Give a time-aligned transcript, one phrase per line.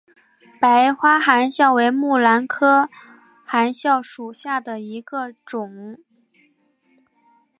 [0.59, 2.89] 白花含笑为木兰科
[3.45, 5.99] 含笑属下的一个种。